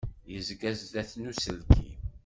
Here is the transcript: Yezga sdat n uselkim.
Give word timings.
Yezga 0.31 0.71
sdat 0.79 1.11
n 1.21 1.29
uselkim. 1.31 1.89